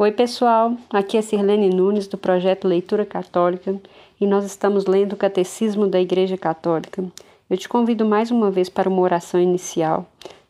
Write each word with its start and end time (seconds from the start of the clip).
Oi, 0.00 0.12
pessoal. 0.12 0.76
Aqui 0.90 1.16
é 1.16 1.22
Sirlene 1.22 1.70
Nunes 1.70 2.06
do 2.06 2.16
projeto 2.16 2.68
Leitura 2.68 3.04
Católica 3.04 3.74
e 4.20 4.28
nós 4.28 4.44
estamos 4.44 4.86
lendo 4.86 5.14
o 5.14 5.16
Catecismo 5.16 5.88
da 5.88 6.00
Igreja 6.00 6.38
Católica. 6.38 7.04
Eu 7.50 7.56
te 7.56 7.68
convido 7.68 8.06
mais 8.06 8.30
uma 8.30 8.48
vez 8.48 8.68
para 8.68 8.88
uma 8.88 9.02
oração 9.02 9.40
inicial. 9.40 10.06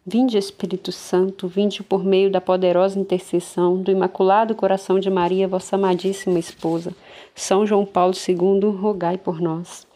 Vinde, 0.07 0.37
Espírito 0.37 0.93
Santo, 0.93 1.49
vinde 1.49 1.83
por 1.83 2.05
meio 2.05 2.31
da 2.31 2.43
poderosa 2.43 3.01
intercessão 3.01 3.81
do 3.81 3.91
Imaculado 3.91 4.55
Coração 4.55 5.01
de 5.01 5.09
Maria, 5.09 5.49
vossa 5.49 5.77
amadíssima 5.77 6.39
esposa. 6.39 6.93
São 7.35 7.65
João 7.65 7.87
Paulo 7.87 8.13
II, 8.13 8.69
rogai 8.79 9.17
por 9.17 9.41
nós. 9.41 9.87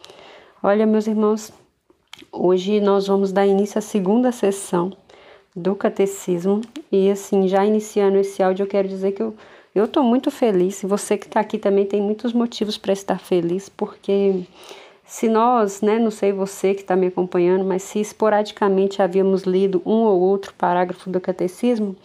Olha, 0.62 0.86
meus 0.86 1.06
irmãos, 1.06 1.52
hoje 2.32 2.80
nós 2.80 3.06
vamos 3.06 3.32
dar 3.32 3.46
início 3.46 3.78
à 3.78 3.82
segunda 3.82 4.32
sessão 4.32 4.92
do 5.54 5.74
catecismo. 5.74 6.60
E 6.90 7.10
assim, 7.10 7.48
já 7.48 7.64
iniciando 7.64 8.18
esse 8.18 8.42
áudio, 8.42 8.64
eu 8.64 8.68
quero 8.68 8.88
dizer 8.88 9.12
que 9.12 9.22
eu 9.22 9.34
eu 9.74 9.86
estou 9.86 10.02
muito 10.02 10.30
feliz. 10.30 10.82
E 10.82 10.86
você 10.86 11.16
que 11.16 11.26
está 11.26 11.40
aqui 11.40 11.58
também 11.58 11.86
tem 11.86 12.00
muitos 12.00 12.32
motivos 12.32 12.76
para 12.76 12.92
estar 12.92 13.18
feliz, 13.18 13.68
porque 13.68 14.42
se 15.04 15.28
nós, 15.28 15.80
né, 15.82 15.98
não 15.98 16.10
sei 16.10 16.32
você 16.32 16.74
que 16.74 16.82
está 16.82 16.96
me 16.96 17.06
acompanhando, 17.06 17.64
mas 17.64 17.82
se 17.82 18.00
esporadicamente 18.00 19.02
havíamos 19.02 19.42
lido 19.42 19.82
um 19.84 20.02
ou 20.02 20.20
outro 20.20 20.54
parágrafo 20.54 21.10
do 21.10 21.20
catecismo, 21.20 21.96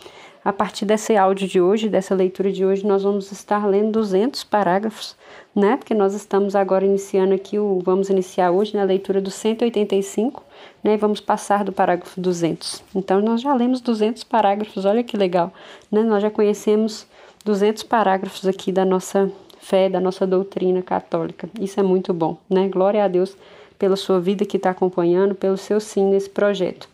a 0.47 0.53
partir 0.53 0.85
desse 0.85 1.17
áudio 1.17 1.45
de 1.45 1.59
hoje, 1.59 1.89
dessa 1.89 2.15
leitura 2.15 2.49
de 2.53 2.65
hoje, 2.65 2.87
nós 2.87 3.03
vamos 3.03 3.33
estar 3.33 3.67
lendo 3.67 3.91
200 3.91 4.45
parágrafos, 4.45 5.13
né? 5.53 5.75
Porque 5.75 5.93
nós 5.93 6.13
estamos 6.13 6.55
agora 6.55 6.85
iniciando 6.85 7.33
aqui 7.33 7.59
o 7.59 7.81
vamos 7.83 8.09
iniciar 8.09 8.51
hoje 8.51 8.73
na 8.73 8.85
leitura 8.85 9.19
do 9.19 9.29
185, 9.29 10.41
né? 10.81 10.93
E 10.93 10.97
vamos 10.97 11.19
passar 11.19 11.65
do 11.65 11.73
parágrafo 11.73 12.21
200. 12.21 12.81
Então 12.95 13.19
nós 13.19 13.41
já 13.41 13.53
lemos 13.53 13.81
200 13.81 14.23
parágrafos, 14.23 14.85
olha 14.85 15.03
que 15.03 15.17
legal, 15.17 15.51
né? 15.91 16.01
Nós 16.01 16.21
já 16.21 16.31
conhecemos 16.31 17.05
200 17.43 17.83
parágrafos 17.83 18.47
aqui 18.47 18.71
da 18.71 18.85
nossa 18.85 19.29
fé, 19.59 19.89
da 19.89 19.99
nossa 19.99 20.25
doutrina 20.25 20.81
católica. 20.81 21.49
Isso 21.59 21.77
é 21.77 21.83
muito 21.83 22.13
bom, 22.13 22.37
né? 22.49 22.69
Glória 22.69 23.03
a 23.03 23.09
Deus 23.09 23.35
pela 23.77 23.97
sua 23.97 24.21
vida 24.21 24.45
que 24.45 24.55
está 24.55 24.69
acompanhando, 24.69 25.35
pelo 25.35 25.57
seu 25.57 25.81
sim 25.81 26.05
nesse 26.05 26.29
projeto. 26.29 26.87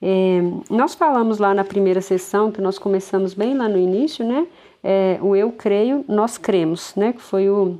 É, 0.00 0.42
nós 0.70 0.94
falamos 0.94 1.38
lá 1.38 1.54
na 1.54 1.64
primeira 1.64 2.00
sessão, 2.00 2.52
que 2.52 2.60
nós 2.60 2.78
começamos 2.78 3.34
bem 3.34 3.56
lá 3.56 3.68
no 3.68 3.78
início, 3.78 4.24
né? 4.24 4.46
É, 4.82 5.18
o 5.22 5.34
eu 5.34 5.50
creio, 5.50 6.04
nós 6.06 6.38
cremos, 6.38 6.94
né? 6.94 7.12
Que 7.12 7.20
foi 7.20 7.48
o, 7.48 7.78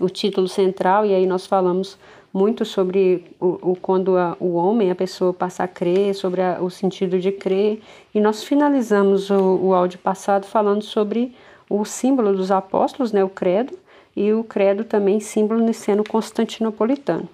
o 0.00 0.08
título 0.08 0.48
central, 0.48 1.06
e 1.06 1.14
aí 1.14 1.26
nós 1.26 1.46
falamos 1.46 1.96
muito 2.32 2.64
sobre 2.64 3.24
o, 3.40 3.70
o 3.70 3.76
quando 3.76 4.16
a, 4.16 4.36
o 4.40 4.54
homem, 4.54 4.90
a 4.90 4.94
pessoa 4.94 5.32
passa 5.32 5.62
a 5.62 5.68
crer, 5.68 6.14
sobre 6.14 6.42
a, 6.42 6.58
o 6.60 6.68
sentido 6.68 7.20
de 7.20 7.30
crer, 7.30 7.80
e 8.12 8.20
nós 8.20 8.42
finalizamos 8.42 9.30
o, 9.30 9.58
o 9.62 9.74
áudio 9.74 10.00
passado 10.00 10.46
falando 10.46 10.82
sobre 10.82 11.32
o 11.70 11.84
símbolo 11.84 12.32
dos 12.36 12.50
apóstolos, 12.50 13.12
né? 13.12 13.22
O 13.22 13.28
credo, 13.28 13.78
e 14.16 14.32
o 14.32 14.44
credo 14.44 14.84
também 14.84 15.20
símbolo 15.20 15.60
niceno 15.60 16.04
constantinopolitano. 16.04 17.28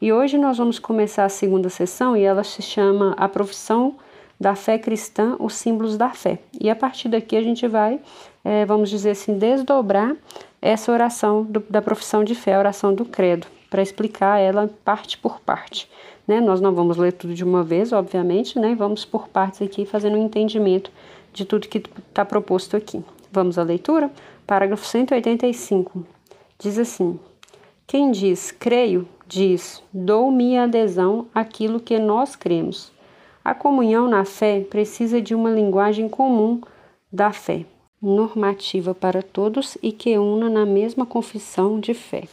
E 0.00 0.14
hoje 0.14 0.38
nós 0.38 0.56
vamos 0.56 0.78
começar 0.78 1.26
a 1.26 1.28
segunda 1.28 1.68
sessão 1.68 2.16
e 2.16 2.22
ela 2.22 2.42
se 2.42 2.62
chama 2.62 3.12
A 3.18 3.28
Profissão 3.28 3.96
da 4.40 4.54
Fé 4.54 4.78
Cristã, 4.78 5.36
os 5.38 5.52
Símbolos 5.52 5.98
da 5.98 6.08
Fé. 6.08 6.38
E 6.58 6.70
a 6.70 6.74
partir 6.74 7.10
daqui 7.10 7.36
a 7.36 7.42
gente 7.42 7.68
vai, 7.68 8.00
é, 8.42 8.64
vamos 8.64 8.88
dizer 8.88 9.10
assim, 9.10 9.36
desdobrar 9.36 10.16
essa 10.62 10.90
oração 10.90 11.42
do, 11.42 11.62
da 11.68 11.82
profissão 11.82 12.24
de 12.24 12.34
fé, 12.34 12.54
a 12.54 12.58
oração 12.58 12.94
do 12.94 13.04
credo, 13.04 13.46
para 13.68 13.82
explicar 13.82 14.38
ela 14.38 14.70
parte 14.82 15.18
por 15.18 15.38
parte. 15.38 15.86
Né? 16.26 16.40
Nós 16.40 16.62
não 16.62 16.74
vamos 16.74 16.96
ler 16.96 17.12
tudo 17.12 17.34
de 17.34 17.44
uma 17.44 17.62
vez, 17.62 17.92
obviamente, 17.92 18.58
né? 18.58 18.74
vamos 18.74 19.04
por 19.04 19.28
partes 19.28 19.60
aqui, 19.60 19.84
fazendo 19.84 20.16
um 20.16 20.24
entendimento 20.24 20.90
de 21.30 21.44
tudo 21.44 21.68
que 21.68 21.82
está 22.08 22.24
proposto 22.24 22.74
aqui. 22.74 23.04
Vamos 23.30 23.58
à 23.58 23.62
leitura? 23.62 24.10
Parágrafo 24.46 24.86
185. 24.86 26.06
Diz 26.58 26.78
assim: 26.78 27.20
Quem 27.86 28.10
diz 28.10 28.50
creio 28.50 29.06
diz: 29.30 29.80
dou 29.94 30.28
minha 30.30 30.64
adesão 30.64 31.26
àquilo 31.32 31.78
que 31.78 31.98
nós 31.98 32.34
cremos. 32.34 32.90
A 33.44 33.54
comunhão 33.54 34.08
na 34.08 34.24
fé 34.24 34.60
precisa 34.60 35.22
de 35.22 35.34
uma 35.34 35.50
linguagem 35.50 36.08
comum 36.08 36.60
da 37.12 37.32
fé, 37.32 37.64
normativa 38.02 38.92
para 38.92 39.22
todos 39.22 39.78
e 39.82 39.92
que 39.92 40.18
una 40.18 40.50
na 40.50 40.66
mesma 40.66 41.06
confissão 41.06 41.78
de 41.78 41.94
fé. 41.94 42.24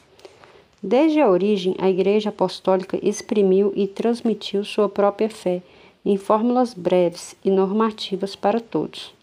Desde 0.81 1.21
a 1.21 1.29
origem, 1.29 1.75
a 1.79 1.89
Igreja 1.89 2.29
Apostólica 2.29 2.99
exprimiu 3.01 3.71
e 3.75 3.87
transmitiu 3.87 4.63
sua 4.63 4.89
própria 4.89 5.29
fé 5.29 5.61
em 6.03 6.17
fórmulas 6.17 6.73
breves 6.73 7.35
e 7.43 7.51
normativas 7.51 8.35
para 8.35 8.59
todos. 8.59 9.13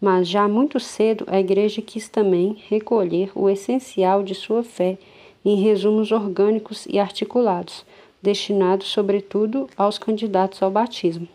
Mas 0.00 0.28
já 0.28 0.46
muito 0.46 0.78
cedo 0.78 1.24
a 1.28 1.40
Igreja 1.40 1.82
quis 1.82 2.08
também 2.08 2.56
recolher 2.68 3.30
o 3.34 3.48
essencial 3.48 4.22
de 4.22 4.34
sua 4.34 4.62
fé 4.62 4.98
em 5.46 5.54
resumos 5.54 6.10
orgânicos 6.10 6.86
e 6.90 6.98
articulados, 6.98 7.86
destinados 8.20 8.88
sobretudo 8.88 9.70
aos 9.76 9.96
candidatos 9.96 10.60
ao 10.60 10.72
batismo. 10.72 11.28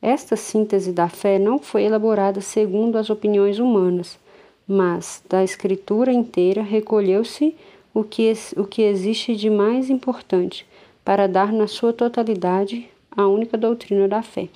Esta 0.00 0.34
síntese 0.34 0.92
da 0.92 1.10
fé 1.10 1.38
não 1.38 1.58
foi 1.58 1.82
elaborada 1.82 2.40
segundo 2.40 2.96
as 2.96 3.10
opiniões 3.10 3.58
humanas, 3.58 4.18
mas 4.66 5.22
da 5.28 5.44
Escritura 5.44 6.10
inteira 6.10 6.62
recolheu-se 6.62 7.54
o 7.92 8.02
que, 8.02 8.32
o 8.56 8.64
que 8.64 8.80
existe 8.80 9.36
de 9.36 9.50
mais 9.50 9.90
importante 9.90 10.66
para 11.04 11.26
dar 11.28 11.52
na 11.52 11.66
sua 11.66 11.92
totalidade 11.92 12.88
a 13.10 13.26
única 13.26 13.58
doutrina 13.58 14.08
da 14.08 14.22
fé. 14.22 14.48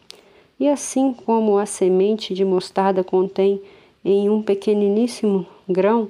E 0.59 0.67
assim 0.67 1.13
como 1.13 1.59
a 1.59 1.67
semente 1.67 2.33
de 2.33 2.45
mostarda 2.45 3.05
contém 3.05 3.61
em 4.03 4.31
um 4.31 4.41
pequeniníssimo 4.41 5.47
grão 5.69 6.09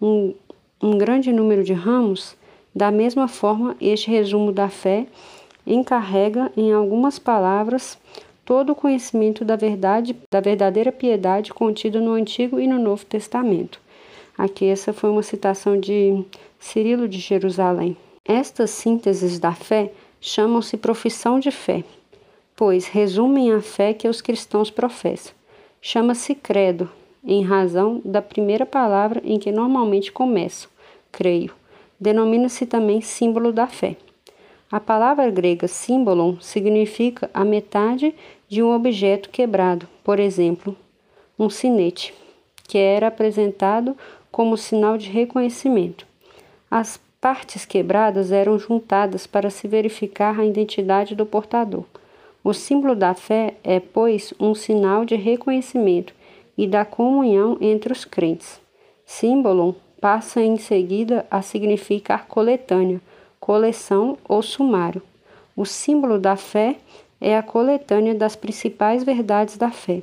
um, 0.00 0.32
um 0.84 0.98
grande 0.98 1.32
número 1.32 1.64
de 1.64 1.72
ramos, 1.72 2.36
da 2.74 2.90
mesma 2.90 3.26
forma, 3.26 3.74
este 3.80 4.10
resumo 4.10 4.52
da 4.52 4.68
fé 4.68 5.06
encarrega 5.66 6.52
em 6.54 6.74
algumas 6.74 7.18
palavras 7.18 7.96
todo 8.44 8.72
o 8.72 8.74
conhecimento 8.74 9.46
da 9.46 9.56
verdade, 9.56 10.14
da 10.30 10.40
verdadeira 10.40 10.92
piedade 10.92 11.54
contida 11.54 11.98
no 12.02 12.12
Antigo 12.12 12.60
e 12.60 12.66
no 12.66 12.78
Novo 12.78 13.06
Testamento. 13.06 13.80
Aqui 14.36 14.66
essa 14.66 14.92
foi 14.92 15.08
uma 15.08 15.22
citação 15.22 15.80
de 15.80 16.22
Cirilo 16.60 17.08
de 17.08 17.18
Jerusalém. 17.18 17.96
Estas 18.22 18.68
sínteses 18.68 19.38
da 19.38 19.52
fé 19.52 19.90
chamam-se 20.20 20.76
profissão 20.76 21.40
de 21.40 21.50
fé, 21.50 21.82
pois 22.54 22.88
resumem 22.88 23.54
a 23.54 23.62
fé 23.62 23.94
que 23.94 24.06
os 24.06 24.20
cristãos 24.20 24.70
professam. 24.70 25.32
Chama-se 25.80 26.34
credo, 26.34 26.90
em 27.26 27.42
razão 27.42 28.02
da 28.04 28.20
primeira 28.20 28.66
palavra 28.66 29.22
em 29.24 29.38
que 29.38 29.50
normalmente 29.50 30.12
começam 30.12 30.73
creio. 31.14 31.54
Denomina-se 31.98 32.66
também 32.66 33.00
símbolo 33.00 33.52
da 33.52 33.68
fé. 33.68 33.96
A 34.70 34.80
palavra 34.80 35.30
grega 35.30 35.68
símbolon 35.68 36.40
significa 36.40 37.30
a 37.32 37.44
metade 37.44 38.12
de 38.48 38.60
um 38.60 38.74
objeto 38.74 39.30
quebrado, 39.30 39.86
por 40.02 40.18
exemplo, 40.18 40.76
um 41.38 41.48
sinete, 41.48 42.12
que 42.66 42.76
era 42.76 43.06
apresentado 43.06 43.96
como 44.32 44.56
sinal 44.56 44.98
de 44.98 45.08
reconhecimento. 45.08 46.04
As 46.68 46.98
partes 47.20 47.64
quebradas 47.64 48.32
eram 48.32 48.58
juntadas 48.58 49.26
para 49.28 49.48
se 49.48 49.68
verificar 49.68 50.40
a 50.40 50.44
identidade 50.44 51.14
do 51.14 51.24
portador. 51.24 51.84
O 52.42 52.52
símbolo 52.52 52.96
da 52.96 53.14
fé 53.14 53.54
é, 53.62 53.78
pois, 53.78 54.34
um 54.40 54.54
sinal 54.54 55.04
de 55.04 55.14
reconhecimento 55.14 56.12
e 56.58 56.66
da 56.66 56.84
comunhão 56.84 57.56
entre 57.60 57.92
os 57.92 58.04
crentes. 58.04 58.60
Símbolon 59.06 59.72
passa 60.04 60.42
em 60.42 60.58
seguida 60.58 61.24
a 61.30 61.40
significar 61.40 62.26
coletânea, 62.26 63.00
coleção 63.40 64.18
ou 64.28 64.42
sumário. 64.42 65.00
O 65.56 65.64
símbolo 65.64 66.18
da 66.18 66.36
fé 66.36 66.76
é 67.18 67.38
a 67.38 67.42
coletânea 67.42 68.14
das 68.14 68.36
principais 68.36 69.02
verdades 69.02 69.56
da 69.56 69.70
fé. 69.70 70.02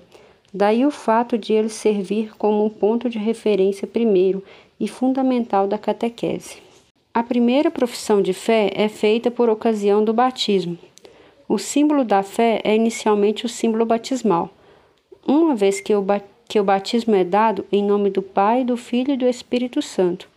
Daí 0.52 0.88
o 0.88 0.90
fato 0.90 1.38
de 1.38 1.54
ele 1.54 1.70
servir 1.70 2.36
como 2.36 2.66
um 2.66 2.70
ponto 2.70 3.12
de 3.12 3.20
referência 3.20 3.86
primeiro 3.86 4.44
e 4.80 4.88
fundamental 4.88 5.68
da 5.68 5.78
catequese. 5.78 6.58
A 7.14 7.22
primeira 7.22 7.70
profissão 7.70 8.24
de 8.24 8.34
fé 8.34 8.72
é 8.74 8.90
feita 8.90 9.30
por 9.30 9.50
ocasião 9.50 10.04
do 10.04 10.12
batismo. 10.16 10.80
O 11.48 11.60
símbolo 11.60 12.04
da 12.04 12.24
fé 12.24 12.60
é 12.64 12.76
inicialmente 12.76 13.46
o 13.46 13.50
símbolo 13.50 13.86
batismal. 13.86 14.50
Uma 15.28 15.54
vez 15.54 15.80
que 15.80 15.94
o, 15.94 16.04
que 16.52 16.60
o 16.60 16.66
batismo 16.66 17.16
é 17.16 17.24
dado 17.24 17.66
em 17.72 17.82
nome 17.82 18.10
do 18.10 18.22
Pai, 18.22 18.66
do 18.66 18.76
Filho 18.76 19.14
e 19.14 19.18
do 19.18 19.26
Espírito 19.26 19.82
Santo, 19.82 20.28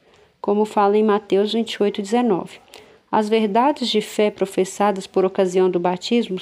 como 0.41 0.65
fala 0.65 0.97
em 0.97 1.03
Mateus 1.03 1.53
28, 1.53 2.01
19. 2.01 2.61
As 3.11 3.29
verdades 3.29 3.89
de 3.89 4.01
fé 4.01 4.31
professadas 4.31 5.09
por 5.09 5.25
ocasião 5.25 5.69
do 5.69 5.81
batismo, 5.81 6.39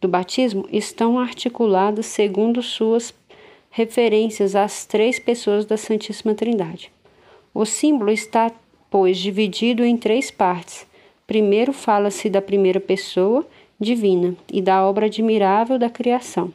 do 0.00 0.06
batismo 0.06 0.68
estão 0.70 1.18
articuladas 1.18 2.06
segundo 2.06 2.62
suas 2.62 3.12
referências 3.70 4.54
às 4.54 4.86
três 4.86 5.18
pessoas 5.18 5.66
da 5.66 5.76
Santíssima 5.76 6.32
Trindade. 6.32 6.92
O 7.52 7.64
símbolo 7.64 8.12
está, 8.12 8.52
pois, 8.88 9.18
dividido 9.18 9.84
em 9.84 9.96
três 9.96 10.30
partes. 10.30 10.86
Primeiro 11.26 11.72
fala-se 11.72 12.30
da 12.30 12.40
primeira 12.40 12.78
pessoa 12.78 13.44
divina 13.80 14.36
e 14.48 14.62
da 14.62 14.86
obra 14.86 15.06
admirável 15.06 15.76
da 15.76 15.90
criação 15.90 16.54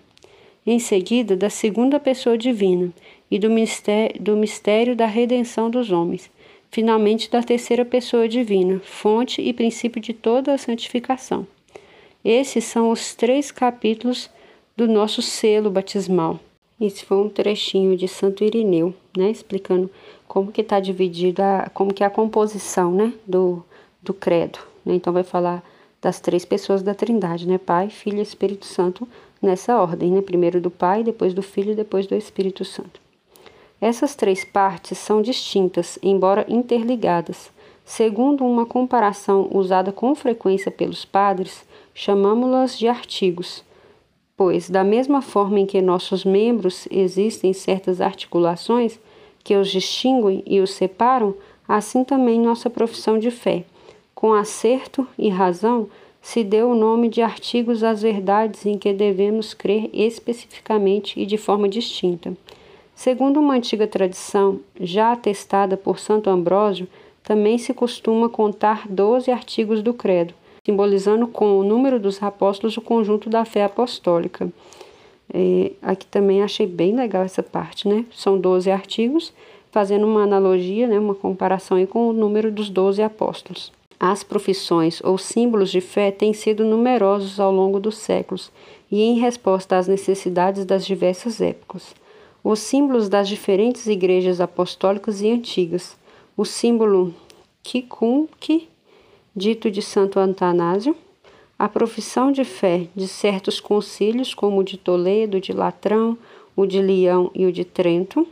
em 0.65 0.80
seguida 0.80 1.36
da 1.36 1.50
segunda 1.50 2.00
pessoa 2.00 2.38
divina 2.38 2.92
e 3.30 3.38
do 3.38 3.50
mistério, 3.50 4.21
do 4.21 4.36
mistério 4.36 4.95
da 4.95 5.06
redenção 5.06 5.69
dos 5.69 5.92
homens, 5.92 6.30
finalmente 6.71 7.30
da 7.30 7.44
terceira 7.44 7.83
pessoa 7.83 8.27
divina, 8.27 8.81
fonte 8.83 9.42
e 9.42 9.54
princípio 9.54 10.01
de 10.01 10.13
toda 10.13 10.54
a 10.54 10.57
santificação. 10.57 11.45
Esses 12.24 12.63
são 12.63 12.89
os 12.89 13.13
três 13.13 13.51
capítulos 13.51 14.30
do 14.75 14.88
nosso 14.88 15.21
selo 15.21 15.69
batismal. 15.69 16.39
Esse 16.80 17.06
foi 17.06 17.18
um 17.18 17.30
trechinho 17.30 17.95
de 17.95 18.07
Santo 18.07 18.44
Irineu, 18.44 18.94
né, 19.15 19.30
explicando 19.30 19.89
como 20.27 20.51
que 20.51 20.62
está 20.62 20.80
dividida, 20.80 21.69
como 21.74 21.94
que 21.94 22.04
é 22.04 22.07
a 22.07 22.10
composição, 22.10 22.92
né, 22.92 23.13
do, 23.27 23.63
do 24.01 24.13
credo. 24.13 24.60
Né? 24.86 24.95
Então 24.95 25.13
vai 25.13 25.24
falar 25.24 25.63
das 26.04 26.20
três 26.20 26.46
pessoas 26.46 26.84
da 26.84 26.94
Trindade, 26.94 27.48
né, 27.48 27.58
Pai, 27.58 27.90
Filho 27.90 28.20
e 28.20 28.22
Espírito 28.22 28.68
Santo, 28.68 29.08
nessa 29.42 29.82
ordem, 29.82 30.12
né, 30.12 30.22
primeiro 30.22 30.62
do 30.62 30.70
Pai, 30.70 31.04
depois 31.04 31.34
do 31.34 31.42
Filho 31.42 31.76
depois 31.76 32.06
do 32.06 32.14
Espírito 32.14 32.64
Santo. 32.64 33.02
Essas 33.82 34.14
três 34.14 34.46
partes 34.46 34.98
são 35.00 35.22
distintas, 35.22 35.98
embora 36.04 36.46
interligadas. 36.48 37.52
Segundo 37.84 38.46
uma 38.46 38.66
comparação 38.66 39.50
usada 39.52 39.92
com 39.92 40.14
frequência 40.14 40.70
pelos 40.70 41.04
padres, 41.04 41.66
chamamos-las 41.94 42.78
de 42.78 42.88
artigos 42.88 43.64
pois, 44.36 44.70
da 44.70 44.84
mesma 44.84 45.22
forma 45.22 45.60
em 45.60 45.66
que 45.66 45.82
nossos 45.82 46.26
membros 46.26 46.88
existem 46.92 47.54
certas 47.54 48.02
articulações 48.02 49.00
que 49.44 49.56
os 49.56 49.70
distinguem 49.70 50.44
e 50.46 50.60
os 50.60 50.72
separam, 50.72 51.36
assim 51.68 52.04
também 52.04 52.40
nossa 52.40 52.70
profissão 52.70 53.20
de 53.20 53.30
fé. 53.30 53.64
Com 54.24 54.34
acerto 54.34 55.06
e 55.20 55.28
razão, 55.28 55.90
se 56.22 56.46
deu 56.46 56.70
o 56.70 56.75
nome 56.75 57.10
de 57.10 57.22
artigos 57.22 57.84
às 57.84 58.02
verdades 58.02 58.66
em 58.66 58.78
que 58.78 58.94
devemos 58.94 59.54
crer 59.54 59.90
especificamente 59.92 61.20
e 61.20 61.25
de 61.25 61.38
forma 61.38 61.68
distinta. 61.68 62.34
Segundo 62.96 63.42
uma 63.42 63.56
antiga 63.56 63.86
tradição, 63.86 64.62
já 64.80 65.12
atestada 65.12 65.75
por 65.75 66.00
Santo 66.00 66.30
Ambrósio, 66.30 66.88
também 67.22 67.58
se 67.58 67.74
costuma 67.74 68.30
contar 68.30 68.88
doze 68.88 69.30
artigos 69.30 69.81
do 69.81 69.94
Credo, 69.94 70.34
simbolizando 70.64 71.28
com 71.28 71.60
o 71.60 71.64
número 71.66 72.00
dos 72.00 72.24
apóstolos 72.24 72.78
o 72.78 72.81
conjunto 72.81 73.30
da 73.30 73.44
fé 73.44 73.66
apostólica. 73.66 74.50
É, 75.34 75.74
aqui 75.81 76.06
também 76.06 76.42
achei 76.42 76.66
bem 76.66 76.96
legal 76.96 77.24
essa 77.24 77.44
parte, 77.44 77.90
né? 77.90 78.06
São 78.10 78.40
12 78.40 78.72
artigos, 78.72 79.34
fazendo 79.70 80.08
uma 80.08 80.24
analogia, 80.24 80.88
né, 80.88 80.98
uma 80.98 81.14
comparação 81.14 81.75
aí 81.75 81.86
com 81.86 82.08
o 82.08 82.14
número 82.14 82.50
dos 82.50 82.70
12 82.70 83.04
apóstolos. 83.04 83.83
As 84.00 84.24
profissões 84.24 85.01
ou 85.04 85.18
símbolos 85.18 85.72
de 85.72 85.81
fé 85.81 86.12
têm 86.12 86.34
sido 86.34 86.63
numerosos 86.66 87.40
ao 87.40 87.51
longo 87.51 87.80
dos 87.80 87.98
séculos 87.98 88.51
e 88.92 89.01
em 89.01 89.19
resposta 89.19 89.78
às 89.78 89.88
necessidades 89.88 90.66
das 90.66 90.86
diversas 90.86 91.40
épocas. 91.40 91.95
Os 92.44 92.60
símbolos 92.60 93.07
das 93.07 93.30
diferentes 93.30 93.88
igrejas 93.88 94.42
apostólicas 94.42 95.22
e 95.22 95.31
antigas. 95.31 95.95
O 96.36 96.44
símbolo 96.44 97.13
Kikunki 97.62 98.68
dito 99.36 99.72
de 99.72 99.81
Santo 99.81 100.19
Antanásio, 100.19 100.96
a 101.57 101.68
profissão 101.68 102.31
de 102.31 102.44
fé 102.44 102.88
de 102.96 103.07
certos 103.07 103.60
concílios, 103.60 104.34
como 104.34 104.60
o 104.60 104.63
de 104.63 104.78
Toledo, 104.78 105.39
de 105.39 105.51
Latrão, 105.51 106.18
o 106.56 106.66
de 106.66 106.81
Leão 106.81 107.31
e 107.34 107.46
o 107.46 107.51
de 107.51 107.66
Trento, 107.66 108.28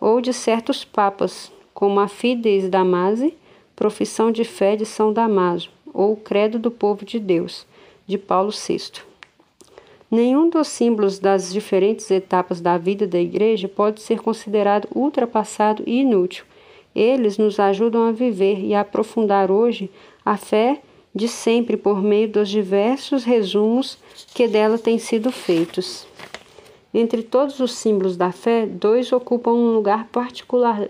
ou 0.00 0.20
de 0.20 0.32
certos 0.32 0.84
papas, 0.84 1.52
como 1.72 2.00
a 2.00 2.08
Fides 2.08 2.68
Damase, 2.68 3.34
profissão 3.76 4.30
de 4.30 4.44
fé 4.44 4.76
de 4.76 4.86
São 4.86 5.12
Damaso, 5.12 5.70
ou 5.92 6.16
Credo 6.16 6.58
do 6.58 6.70
Povo 6.70 7.04
de 7.04 7.18
Deus, 7.18 7.66
de 8.06 8.18
Paulo 8.18 8.50
VI. 8.50 9.02
Nenhum 10.10 10.48
dos 10.48 10.68
símbolos 10.68 11.18
das 11.18 11.52
diferentes 11.52 12.10
etapas 12.10 12.60
da 12.60 12.78
vida 12.78 13.06
da 13.06 13.18
Igreja 13.18 13.68
pode 13.68 14.00
ser 14.00 14.20
considerado 14.20 14.88
ultrapassado 14.94 15.82
e 15.86 16.00
inútil. 16.00 16.44
Eles 16.94 17.36
nos 17.38 17.58
ajudam 17.58 18.06
a 18.06 18.12
viver 18.12 18.60
e 18.60 18.74
a 18.74 18.82
aprofundar 18.82 19.50
hoje 19.50 19.90
a 20.24 20.36
fé 20.36 20.80
de 21.12 21.26
sempre 21.26 21.76
por 21.76 22.02
meio 22.02 22.28
dos 22.28 22.48
diversos 22.48 23.24
resumos 23.24 23.98
que 24.34 24.46
dela 24.46 24.78
têm 24.78 24.98
sido 24.98 25.32
feitos. 25.32 26.06
Entre 26.92 27.22
todos 27.22 27.58
os 27.58 27.74
símbolos 27.74 28.16
da 28.16 28.30
fé, 28.30 28.66
dois 28.66 29.12
ocupam 29.12 29.52
um 29.52 29.74
lugar 29.74 30.06
particular, 30.12 30.88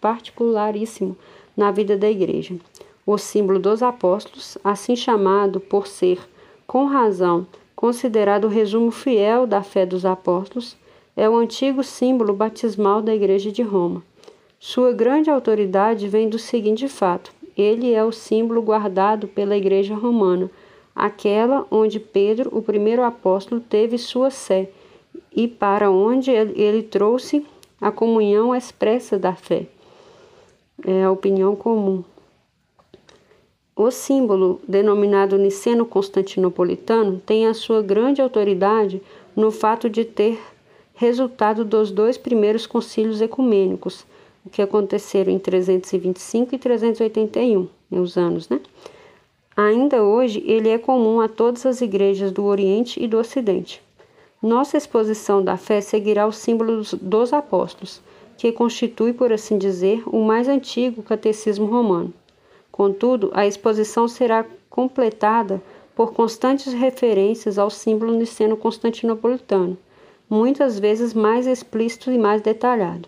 particularíssimo 0.00 1.16
na 1.60 1.70
vida 1.70 1.94
da 1.94 2.10
Igreja. 2.10 2.56
O 3.06 3.18
símbolo 3.18 3.58
dos 3.58 3.82
apóstolos, 3.82 4.56
assim 4.64 4.96
chamado 4.96 5.60
por 5.60 5.86
ser, 5.86 6.18
com 6.66 6.86
razão, 6.86 7.46
considerado 7.76 8.44
o 8.44 8.48
resumo 8.48 8.90
fiel 8.90 9.46
da 9.46 9.62
fé 9.62 9.84
dos 9.84 10.06
apóstolos, 10.06 10.74
é 11.14 11.28
o 11.28 11.36
antigo 11.36 11.84
símbolo 11.84 12.32
batismal 12.32 13.02
da 13.02 13.14
Igreja 13.14 13.52
de 13.52 13.60
Roma. 13.60 14.02
Sua 14.58 14.90
grande 14.90 15.28
autoridade 15.28 16.08
vem 16.08 16.30
do 16.30 16.38
seguinte 16.38 16.88
fato: 16.88 17.30
ele 17.54 17.92
é 17.92 18.02
o 18.02 18.10
símbolo 18.10 18.62
guardado 18.62 19.28
pela 19.28 19.54
Igreja 19.54 19.94
Romana, 19.94 20.50
aquela 20.96 21.66
onde 21.70 22.00
Pedro, 22.00 22.48
o 22.56 22.62
primeiro 22.62 23.02
apóstolo, 23.02 23.60
teve 23.60 23.98
sua 23.98 24.30
sé 24.30 24.70
e 25.30 25.46
para 25.46 25.90
onde 25.90 26.30
ele 26.30 26.82
trouxe 26.82 27.44
a 27.78 27.90
comunhão 27.90 28.56
expressa 28.56 29.18
da 29.18 29.34
fé. 29.34 29.66
É 30.86 31.04
a 31.04 31.10
opinião 31.10 31.54
comum. 31.54 32.02
O 33.76 33.90
símbolo, 33.90 34.60
denominado 34.68 35.38
niceno-constantinopolitano, 35.38 37.20
tem 37.24 37.46
a 37.46 37.54
sua 37.54 37.80
grande 37.80 38.20
autoridade 38.20 39.00
no 39.34 39.50
fato 39.50 39.88
de 39.88 40.04
ter 40.04 40.38
resultado 40.94 41.64
dos 41.64 41.90
dois 41.90 42.18
primeiros 42.18 42.66
concílios 42.66 43.22
ecumênicos, 43.22 44.04
o 44.44 44.50
que 44.50 44.60
aconteceram 44.60 45.32
em 45.32 45.38
325 45.38 46.54
e 46.54 46.58
381, 46.58 47.68
né, 47.90 48.00
os 48.00 48.18
anos, 48.18 48.48
né? 48.50 48.60
Ainda 49.56 50.02
hoje, 50.02 50.42
ele 50.46 50.68
é 50.68 50.78
comum 50.78 51.20
a 51.20 51.28
todas 51.28 51.64
as 51.66 51.80
igrejas 51.80 52.30
do 52.32 52.44
Oriente 52.44 53.02
e 53.02 53.08
do 53.08 53.18
Ocidente. 53.18 53.82
Nossa 54.42 54.76
exposição 54.76 55.42
da 55.42 55.56
fé 55.56 55.80
seguirá 55.80 56.26
os 56.26 56.36
símbolos 56.36 56.94
dos 56.94 57.32
apóstolos, 57.32 58.00
que 58.40 58.50
constitui, 58.50 59.12
por 59.12 59.30
assim 59.30 59.58
dizer, 59.58 60.02
o 60.06 60.24
mais 60.24 60.48
antigo 60.48 61.02
catecismo 61.02 61.66
romano. 61.66 62.10
Contudo, 62.72 63.30
a 63.34 63.46
exposição 63.46 64.08
será 64.08 64.46
completada 64.70 65.62
por 65.94 66.14
constantes 66.14 66.72
referências 66.72 67.58
ao 67.58 67.68
símbolo 67.68 68.14
niceno-constantinopolitano, 68.14 69.76
muitas 70.26 70.78
vezes 70.78 71.12
mais 71.12 71.46
explícito 71.46 72.10
e 72.10 72.16
mais 72.16 72.40
detalhado. 72.40 73.06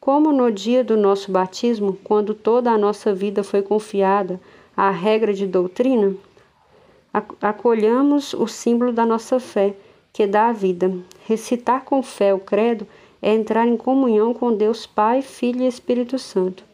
Como 0.00 0.32
no 0.32 0.50
dia 0.50 0.82
do 0.82 0.96
nosso 0.96 1.30
batismo, 1.30 1.96
quando 2.02 2.34
toda 2.34 2.72
a 2.72 2.78
nossa 2.78 3.14
vida 3.14 3.44
foi 3.44 3.62
confiada 3.62 4.40
à 4.76 4.90
regra 4.90 5.32
de 5.32 5.46
doutrina, 5.46 6.16
acolhamos 7.40 8.34
o 8.34 8.48
símbolo 8.48 8.92
da 8.92 9.06
nossa 9.06 9.38
fé, 9.38 9.76
que 10.12 10.26
dá 10.26 10.48
a 10.48 10.52
vida. 10.52 10.92
Recitar 11.28 11.84
com 11.84 12.02
fé 12.02 12.34
o 12.34 12.40
credo 12.40 12.88
é 13.20 13.34
entrar 13.34 13.66
em 13.66 13.76
comunhão 13.76 14.32
com 14.32 14.54
Deus 14.54 14.86
Pai, 14.86 15.22
Filho 15.22 15.62
e 15.62 15.66
Espírito 15.66 16.18
Santo. 16.18 16.64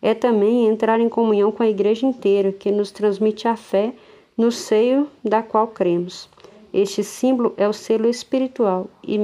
É 0.00 0.14
também 0.14 0.66
entrar 0.66 1.00
em 1.00 1.08
comunhão 1.08 1.52
com 1.52 1.62
a 1.62 1.68
Igreja 1.68 2.06
inteira, 2.06 2.52
que 2.52 2.70
nos 2.70 2.90
transmite 2.90 3.46
a 3.46 3.56
fé 3.56 3.92
no 4.36 4.50
seio 4.50 5.06
da 5.24 5.42
qual 5.42 5.68
cremos. 5.68 6.28
Este 6.72 7.04
símbolo 7.04 7.52
é 7.56 7.68
o 7.68 7.72
selo 7.72 8.08
espiritual 8.08 8.88
e, 9.06 9.18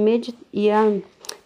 e 0.53 0.69
a 0.69 0.85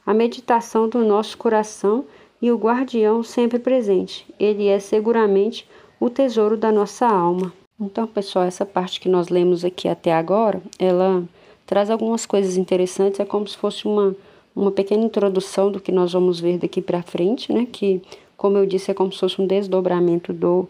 a 0.05 0.13
meditação 0.13 0.89
do 0.89 1.03
nosso 1.03 1.37
coração 1.37 2.05
e 2.41 2.51
o 2.51 2.57
guardião 2.57 3.23
sempre 3.23 3.57
presente. 3.57 4.25
Ele 4.39 4.67
é 4.67 4.79
seguramente 4.79 5.67
o 5.99 6.09
tesouro 6.09 6.57
da 6.57 6.71
nossa 6.71 7.07
alma. 7.07 7.53
Então, 7.79 8.05
pessoal, 8.05 8.45
essa 8.45 8.65
parte 8.65 8.99
que 8.99 9.07
nós 9.07 9.29
lemos 9.29 9.63
aqui 9.63 9.87
até 9.87 10.13
agora, 10.13 10.61
ela 10.77 11.23
traz 11.65 11.89
algumas 11.89 12.25
coisas 12.25 12.57
interessantes, 12.57 13.19
é 13.19 13.25
como 13.25 13.47
se 13.47 13.57
fosse 13.57 13.85
uma, 13.85 14.15
uma 14.55 14.71
pequena 14.71 15.03
introdução 15.03 15.71
do 15.71 15.79
que 15.79 15.91
nós 15.91 16.13
vamos 16.13 16.39
ver 16.39 16.57
daqui 16.57 16.81
para 16.81 17.01
frente, 17.01 17.51
né? 17.51 17.67
Que, 17.71 18.01
como 18.37 18.57
eu 18.57 18.65
disse, 18.65 18.91
é 18.91 18.93
como 18.93 19.11
se 19.11 19.19
fosse 19.19 19.41
um 19.41 19.47
desdobramento 19.47 20.31
do, 20.31 20.67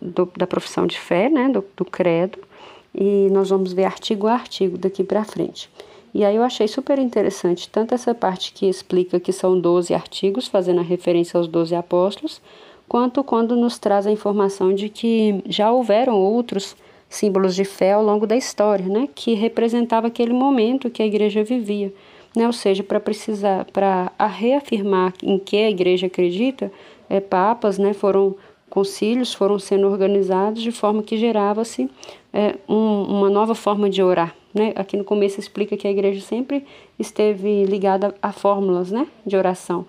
do 0.00 0.28
da 0.36 0.46
profissão 0.46 0.86
de 0.86 0.98
fé, 0.98 1.28
né? 1.28 1.48
Do, 1.48 1.64
do 1.76 1.84
credo. 1.84 2.38
E 2.94 3.28
nós 3.30 3.50
vamos 3.50 3.72
ver 3.72 3.84
artigo 3.84 4.26
a 4.26 4.32
artigo 4.32 4.78
daqui 4.78 5.04
para 5.04 5.24
frente. 5.24 5.68
E 6.14 6.24
aí 6.24 6.34
eu 6.34 6.42
achei 6.42 6.66
super 6.66 6.98
interessante 6.98 7.68
tanto 7.68 7.94
essa 7.94 8.14
parte 8.14 8.52
que 8.52 8.66
explica 8.66 9.20
que 9.20 9.32
são 9.32 9.60
12 9.60 9.92
artigos, 9.92 10.46
fazendo 10.46 10.80
a 10.80 10.82
referência 10.82 11.36
aos 11.36 11.46
12 11.46 11.74
apóstolos, 11.74 12.40
quanto 12.88 13.22
quando 13.22 13.54
nos 13.54 13.78
traz 13.78 14.06
a 14.06 14.10
informação 14.10 14.74
de 14.74 14.88
que 14.88 15.42
já 15.46 15.70
houveram 15.70 16.18
outros 16.18 16.74
símbolos 17.08 17.54
de 17.54 17.64
fé 17.64 17.92
ao 17.92 18.02
longo 18.02 18.26
da 18.26 18.34
história, 18.34 18.86
né, 18.86 19.08
que 19.14 19.34
representava 19.34 20.06
aquele 20.06 20.32
momento 20.32 20.88
que 20.88 21.02
a 21.02 21.06
igreja 21.06 21.44
vivia, 21.44 21.92
né, 22.36 22.46
ou 22.46 22.52
seja, 22.52 22.84
para 22.84 23.00
precisar, 23.00 23.64
para 23.72 24.12
reafirmar 24.26 25.14
em 25.22 25.38
que 25.38 25.56
a 25.56 25.70
igreja 25.70 26.06
acredita, 26.06 26.70
é, 27.08 27.18
papas, 27.18 27.78
né, 27.78 27.92
foram 27.94 28.36
concílios 28.68 29.32
foram 29.32 29.58
sendo 29.58 29.86
organizados 29.86 30.62
de 30.62 30.70
forma 30.70 31.02
que 31.02 31.16
gerava-se 31.16 31.88
é, 32.32 32.56
um, 32.68 33.04
uma 33.04 33.30
nova 33.30 33.54
forma 33.54 33.88
de 33.88 34.02
orar, 34.02 34.34
né? 34.52 34.72
Aqui 34.76 34.96
no 34.96 35.04
começo 35.04 35.40
explica 35.40 35.76
que 35.76 35.86
a 35.86 35.90
igreja 35.90 36.20
sempre 36.20 36.66
esteve 36.98 37.64
ligada 37.64 38.14
a 38.20 38.32
fórmulas, 38.32 38.90
né? 38.90 39.06
De 39.24 39.36
oração. 39.36 39.80
O 39.80 39.86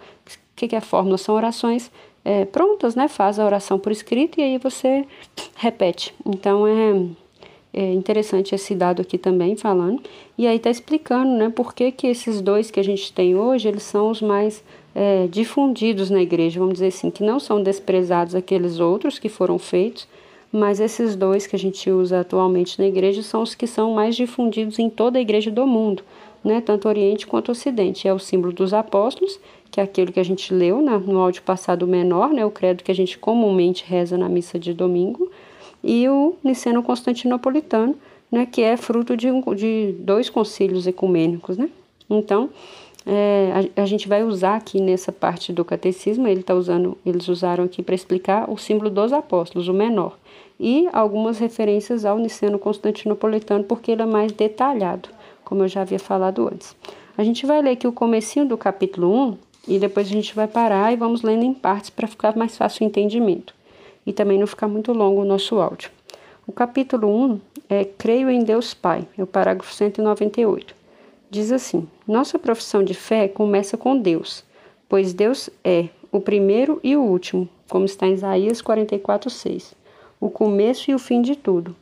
que, 0.55 0.69
que 0.69 0.75
é 0.75 0.79
fórmula? 0.79 1.17
São 1.17 1.35
orações 1.35 1.91
é, 2.23 2.45
prontas, 2.45 2.95
né? 2.95 3.07
Faz 3.09 3.39
a 3.39 3.45
oração 3.45 3.77
por 3.77 3.91
escrito 3.91 4.39
e 4.39 4.43
aí 4.43 4.57
você 4.57 5.05
repete. 5.55 6.13
Então 6.25 6.65
é, 6.65 6.93
é 7.79 7.93
interessante 7.93 8.55
esse 8.55 8.73
dado 8.73 9.03
aqui 9.03 9.19
também 9.19 9.55
falando. 9.55 10.01
E 10.35 10.47
aí 10.47 10.57
tá 10.57 10.71
explicando, 10.71 11.31
né? 11.33 11.47
Por 11.47 11.75
que, 11.75 11.91
que 11.91 12.07
esses 12.07 12.41
dois 12.41 12.71
que 12.71 12.79
a 12.79 12.83
gente 12.83 13.13
tem 13.13 13.35
hoje, 13.35 13.67
eles 13.67 13.83
são 13.83 14.09
os 14.09 14.19
mais 14.19 14.63
é, 14.95 15.27
difundidos 15.27 16.09
na 16.09 16.19
igreja, 16.19 16.59
vamos 16.59 16.75
dizer 16.75 16.87
assim, 16.87 17.11
que 17.11 17.23
não 17.23 17.39
são 17.39 17.61
desprezados 17.61 18.33
aqueles 18.33 18.79
outros 18.79 19.19
que 19.19 19.29
foram 19.29 19.59
feitos, 19.59 20.07
mas 20.51 20.79
esses 20.79 21.15
dois 21.15 21.45
que 21.45 21.55
a 21.55 21.59
gente 21.59 21.87
usa 21.91 22.21
atualmente 22.21 22.79
na 22.79 22.87
igreja 22.87 23.21
são 23.21 23.43
os 23.43 23.53
que 23.53 23.67
são 23.67 23.93
mais 23.93 24.15
difundidos 24.15 24.79
em 24.79 24.89
toda 24.89 25.19
a 25.19 25.21
igreja 25.21 25.51
do 25.51 25.67
mundo, 25.67 26.01
né, 26.43 26.59
tanto 26.61 26.87
Oriente 26.87 27.27
quanto 27.27 27.51
Ocidente. 27.51 28.07
É 28.07 28.13
o 28.13 28.17
símbolo 28.17 28.53
dos 28.53 28.73
apóstolos, 28.73 29.39
que 29.69 29.79
é 29.79 29.83
aquele 29.83 30.11
que 30.11 30.19
a 30.19 30.25
gente 30.25 30.51
leu 30.51 30.81
na, 30.81 30.97
no 30.97 31.19
áudio 31.19 31.43
passado 31.43 31.85
menor, 31.85 32.29
né, 32.29 32.43
o 32.43 32.49
credo 32.49 32.83
que 32.83 32.91
a 32.91 32.95
gente 32.95 33.19
comumente 33.19 33.85
reza 33.85 34.17
na 34.17 34.27
missa 34.27 34.57
de 34.57 34.73
domingo, 34.73 35.29
e 35.87 36.09
o 36.09 36.35
Niceno 36.43 36.83
Constantinopolitano, 36.83 37.95
né, 38.29 38.45
que 38.45 38.61
é 38.61 38.75
fruto 38.75 39.15
de, 39.15 39.29
de 39.55 39.95
dois 39.99 40.29
concílios 40.29 40.85
ecumênicos. 40.85 41.57
Né? 41.57 41.69
Então, 42.09 42.49
é, 43.05 43.69
a, 43.77 43.83
a, 43.83 43.85
gente 43.85 44.05
vai 44.05 44.21
usar 44.21 44.57
aqui 44.57 44.81
nessa 44.81 45.13
parte 45.13 45.53
do 45.53 45.63
catecismo, 45.63 46.27
ele 46.27 46.43
tá 46.43 46.53
usando, 46.53 46.97
eles 47.05 47.29
usaram 47.29 47.63
aqui 47.63 47.81
para 47.81 47.95
explicar 47.95 48.51
o 48.51 48.57
símbolo 48.57 48.89
dos 48.89 49.13
apóstolos, 49.13 49.69
o 49.69 49.73
menor, 49.73 50.17
e 50.59 50.89
algumas 50.91 51.39
referências 51.39 52.03
ao 52.03 52.19
Niceno 52.19 52.59
Constantinopolitano, 52.59 53.63
porque 53.63 53.93
ele 53.93 54.01
é 54.01 54.05
mais 54.05 54.33
detalhado, 54.33 55.07
como 55.45 55.63
eu 55.63 55.69
já 55.69 55.83
havia 55.83 55.99
falado 55.99 56.49
antes. 56.51 56.75
A 57.17 57.23
gente 57.23 57.45
vai 57.45 57.61
ler 57.61 57.71
aqui 57.71 57.87
o 57.87 57.93
comecinho 57.93 58.45
do 58.45 58.57
capítulo 58.57 59.09
1 59.29 59.37
e 59.69 59.79
depois 59.79 60.05
a 60.07 60.11
gente 60.11 60.35
vai 60.35 60.49
parar 60.49 60.91
e 60.91 60.97
vamos 60.97 61.21
lendo 61.21 61.45
em 61.45 61.53
partes 61.53 61.89
para 61.89 62.07
ficar 62.07 62.35
mais 62.35 62.57
fácil 62.57 62.85
o 62.85 62.89
entendimento 62.89 63.56
e 64.07 64.13
também 64.13 64.39
não 64.39 64.47
ficar 64.47 64.69
muito 64.69 64.93
longo 64.93 65.21
o 65.21 65.25
nosso 65.25 65.57
áudio. 65.57 65.91
O 66.47 66.53
capítulo 66.53 67.09
1 67.09 67.41
é 67.69 67.83
Creio 67.83 68.29
em 68.29 68.41
Deus 68.41 68.73
Pai, 68.73 69.05
é 69.17 69.21
o 69.21 69.27
parágrafo 69.27 69.73
198. 69.73 70.73
Diz 71.29 71.51
assim: 71.51 71.85
Nossa 72.07 72.39
profissão 72.39 72.81
de 72.81 72.93
fé 72.93 73.27
começa 73.27 73.75
com 73.75 73.97
Deus, 73.97 74.45
pois 74.87 75.11
Deus 75.11 75.49
é 75.61 75.89
o 76.09 76.21
primeiro 76.21 76.79
e 76.81 76.95
o 76.95 77.01
último, 77.01 77.49
como 77.69 77.83
está 77.83 78.07
em 78.07 78.13
Isaías 78.13 78.61
44:6, 78.61 79.73
o 80.21 80.29
começo 80.29 80.89
e 80.89 80.95
o 80.95 80.99
fim 80.99 81.21
de 81.21 81.35
tudo. 81.35 81.75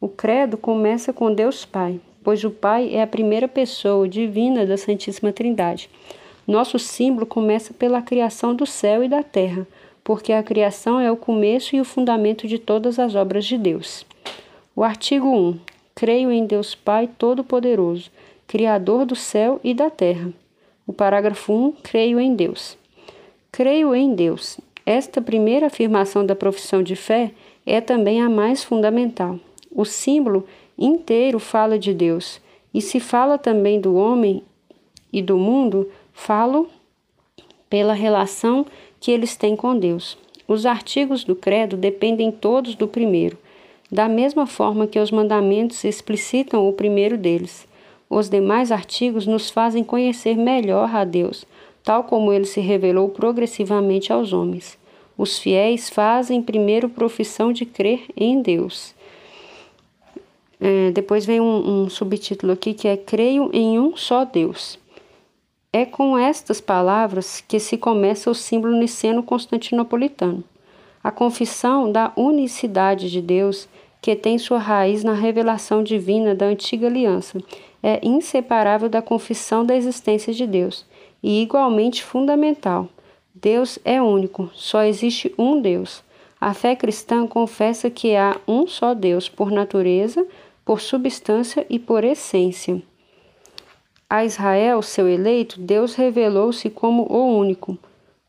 O 0.00 0.08
credo 0.08 0.56
começa 0.56 1.12
com 1.12 1.34
Deus 1.34 1.64
Pai, 1.64 2.00
pois 2.22 2.44
o 2.44 2.50
Pai 2.50 2.94
é 2.94 3.02
a 3.02 3.06
primeira 3.08 3.48
pessoa 3.48 4.08
divina 4.08 4.64
da 4.64 4.76
Santíssima 4.76 5.32
Trindade. 5.32 5.90
Nosso 6.46 6.78
símbolo 6.78 7.26
começa 7.26 7.74
pela 7.74 8.02
criação 8.02 8.54
do 8.54 8.66
céu 8.66 9.02
e 9.02 9.08
da 9.08 9.22
terra, 9.24 9.66
porque 10.04 10.32
a 10.32 10.42
criação 10.42 11.00
é 11.00 11.10
o 11.10 11.16
começo 11.16 11.76
e 11.76 11.80
o 11.80 11.84
fundamento 11.84 12.46
de 12.46 12.58
todas 12.58 12.98
as 12.98 13.14
obras 13.14 13.44
de 13.44 13.56
Deus. 13.56 14.04
O 14.74 14.82
artigo 14.82 15.28
1. 15.28 15.58
Creio 15.94 16.30
em 16.30 16.46
Deus 16.46 16.74
Pai 16.74 17.08
Todo-Poderoso 17.18 18.10
Criador 18.52 19.06
do 19.06 19.16
céu 19.16 19.58
e 19.64 19.72
da 19.72 19.88
terra. 19.88 20.30
O 20.86 20.92
parágrafo 20.92 21.52
1, 21.52 21.72
creio 21.82 22.20
em 22.20 22.34
Deus. 22.34 22.76
Creio 23.50 23.94
em 23.94 24.14
Deus. 24.14 24.60
Esta 24.84 25.22
primeira 25.22 25.68
afirmação 25.68 26.26
da 26.26 26.36
profissão 26.36 26.82
de 26.82 26.94
fé 26.94 27.30
é 27.64 27.80
também 27.80 28.20
a 28.20 28.28
mais 28.28 28.62
fundamental. 28.62 29.38
O 29.70 29.86
símbolo 29.86 30.46
inteiro 30.76 31.38
fala 31.38 31.78
de 31.78 31.94
Deus, 31.94 32.42
e 32.74 32.82
se 32.82 33.00
fala 33.00 33.38
também 33.38 33.80
do 33.80 33.94
homem 33.94 34.42
e 35.10 35.22
do 35.22 35.38
mundo, 35.38 35.90
falo 36.12 36.68
pela 37.70 37.94
relação 37.94 38.66
que 39.02 39.10
eles 39.10 39.36
têm 39.36 39.56
com 39.56 39.76
Deus. 39.76 40.16
Os 40.46 40.64
artigos 40.64 41.24
do 41.24 41.34
credo 41.34 41.76
dependem 41.76 42.30
todos 42.30 42.76
do 42.76 42.86
primeiro, 42.86 43.36
da 43.90 44.08
mesma 44.08 44.46
forma 44.46 44.86
que 44.86 44.98
os 44.98 45.10
mandamentos 45.10 45.82
explicitam 45.82 46.68
o 46.68 46.72
primeiro 46.72 47.18
deles. 47.18 47.66
Os 48.08 48.30
demais 48.30 48.70
artigos 48.70 49.26
nos 49.26 49.50
fazem 49.50 49.82
conhecer 49.82 50.36
melhor 50.36 50.94
a 50.94 51.04
Deus, 51.04 51.44
tal 51.82 52.04
como 52.04 52.32
ele 52.32 52.44
se 52.44 52.60
revelou 52.60 53.08
progressivamente 53.08 54.12
aos 54.12 54.32
homens. 54.32 54.78
Os 55.18 55.36
fiéis 55.36 55.90
fazem 55.90 56.40
primeiro 56.40 56.88
profissão 56.88 57.52
de 57.52 57.66
crer 57.66 58.04
em 58.16 58.40
Deus. 58.40 58.94
É, 60.60 60.92
depois 60.92 61.26
vem 61.26 61.40
um, 61.40 61.82
um 61.82 61.90
subtítulo 61.90 62.52
aqui 62.52 62.72
que 62.72 62.86
é 62.86 62.96
Creio 62.96 63.50
em 63.52 63.80
um 63.80 63.96
só 63.96 64.24
Deus. 64.24 64.78
É 65.74 65.86
com 65.86 66.18
estas 66.18 66.60
palavras 66.60 67.42
que 67.48 67.58
se 67.58 67.78
começa 67.78 68.30
o 68.30 68.34
símbolo 68.34 68.76
niceno 68.76 69.22
constantinopolitano. 69.22 70.44
A 71.02 71.10
confissão 71.10 71.90
da 71.90 72.12
unicidade 72.14 73.10
de 73.10 73.22
Deus, 73.22 73.66
que 74.02 74.14
tem 74.14 74.36
sua 74.36 74.58
raiz 74.58 75.02
na 75.02 75.14
revelação 75.14 75.82
divina 75.82 76.34
da 76.34 76.44
antiga 76.44 76.88
aliança 76.88 77.40
é 77.82 77.98
inseparável 78.06 78.90
da 78.90 79.00
confissão 79.00 79.64
da 79.64 79.74
existência 79.74 80.34
de 80.34 80.46
Deus 80.46 80.84
e 81.22 81.40
igualmente 81.40 82.04
fundamental. 82.04 82.86
Deus 83.34 83.78
é 83.82 84.00
único, 84.00 84.50
só 84.54 84.82
existe 84.82 85.34
um 85.38 85.58
Deus. 85.58 86.04
A 86.38 86.52
fé 86.52 86.76
cristã 86.76 87.26
confessa 87.26 87.88
que 87.88 88.14
há 88.14 88.36
um 88.46 88.66
só 88.66 88.92
Deus 88.92 89.26
por 89.26 89.50
natureza, 89.50 90.26
por 90.66 90.82
substância 90.82 91.64
e 91.70 91.78
por 91.78 92.04
essência. 92.04 92.82
A 94.12 94.26
Israel, 94.26 94.82
seu 94.82 95.08
eleito, 95.08 95.58
Deus 95.58 95.94
revelou-se 95.94 96.68
como 96.68 97.04
o 97.10 97.34
único. 97.38 97.78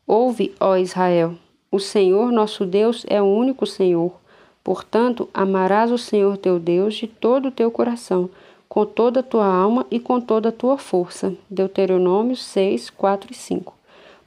Ouve, 0.06 0.54
ó 0.58 0.76
Israel, 0.76 1.34
o 1.70 1.78
Senhor 1.78 2.32
nosso 2.32 2.64
Deus 2.64 3.04
é 3.06 3.20
o 3.20 3.26
único 3.26 3.66
Senhor. 3.66 4.10
Portanto, 4.64 5.28
amarás 5.34 5.92
o 5.92 5.98
Senhor 5.98 6.38
teu 6.38 6.58
Deus 6.58 6.94
de 6.94 7.06
todo 7.06 7.48
o 7.48 7.50
teu 7.50 7.70
coração 7.70 8.30
com 8.66 8.86
toda 8.86 9.20
a 9.20 9.22
tua 9.22 9.44
alma 9.44 9.86
e 9.90 10.00
com 10.00 10.22
toda 10.22 10.48
a 10.48 10.52
tua 10.52 10.78
força. 10.78 11.34
Deuteronômio 11.50 12.34
6, 12.34 12.88
4 12.88 13.30
e 13.30 13.34
5. 13.34 13.74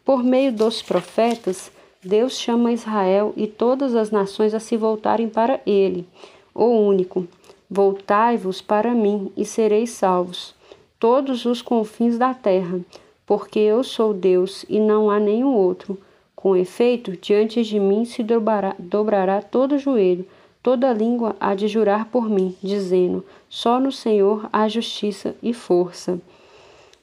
Por 0.05 0.23
meio 0.23 0.53
dos 0.53 0.83
profetas, 0.83 1.71
Deus 2.03 2.37
chama 2.37 2.71
Israel 2.71 3.33
e 3.35 3.47
todas 3.47 3.95
as 3.95 4.11
nações 4.11 4.53
a 4.53 4.59
se 4.59 4.77
voltarem 4.77 5.27
para 5.27 5.59
ele, 5.65 6.07
o 6.53 6.65
único. 6.65 7.27
Voltai-vos 7.67 8.61
para 8.61 8.93
mim 8.93 9.31
e 9.35 9.43
sereis 9.43 9.89
salvos, 9.89 10.55
todos 10.99 11.45
os 11.45 11.61
confins 11.61 12.17
da 12.17 12.33
terra, 12.33 12.79
porque 13.25 13.59
eu 13.59 13.83
sou 13.83 14.13
Deus 14.13 14.65
e 14.69 14.79
não 14.79 15.09
há 15.09 15.19
nenhum 15.19 15.53
outro. 15.53 15.97
Com 16.35 16.55
efeito, 16.55 17.17
diante 17.17 17.63
de 17.63 17.79
mim 17.79 18.05
se 18.05 18.23
dobrará, 18.23 18.75
dobrará 18.79 19.41
todo 19.41 19.77
joelho 19.77 20.25
Toda 20.67 20.91
língua 20.91 21.33
há 21.39 21.55
de 21.55 21.65
jurar 21.65 22.11
por 22.11 22.29
mim, 22.29 22.53
dizendo: 22.61 23.23
Só 23.47 23.79
no 23.79 23.89
Senhor 23.89 24.49
há 24.51 24.67
justiça 24.67 25.33
e 25.41 25.53
força. 25.53 26.19